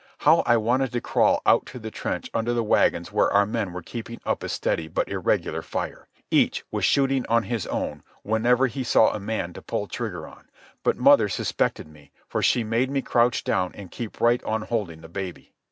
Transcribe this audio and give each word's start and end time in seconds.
How 0.17 0.39
I 0.47 0.57
wanted 0.57 0.91
to 0.93 0.99
crawl 0.99 1.43
out 1.45 1.67
to 1.67 1.77
the 1.77 1.91
trench 1.91 2.31
under 2.33 2.55
the 2.55 2.63
wagons 2.63 3.11
where 3.11 3.31
our 3.31 3.45
men 3.45 3.71
were 3.71 3.83
keeping 3.83 4.19
up 4.25 4.41
a 4.41 4.49
steady 4.49 4.87
but 4.87 5.07
irregular 5.07 5.61
fire! 5.61 6.07
Each 6.31 6.65
was 6.71 6.85
shooting 6.85 7.23
on 7.29 7.43
his 7.43 7.67
own 7.67 8.01
whenever 8.23 8.65
he 8.65 8.83
saw 8.83 9.13
a 9.13 9.19
man 9.19 9.53
to 9.53 9.61
pull 9.61 9.85
trigger 9.87 10.25
on. 10.27 10.49
But 10.81 10.97
mother 10.97 11.29
suspected 11.29 11.87
me, 11.87 12.09
for 12.27 12.41
she 12.41 12.63
made 12.63 12.89
me 12.89 13.03
crouch 13.03 13.43
down 13.43 13.75
and 13.75 13.91
keep 13.91 14.19
right 14.19 14.43
on 14.43 14.63
holding 14.63 15.01
the 15.01 15.07
baby. 15.07 15.53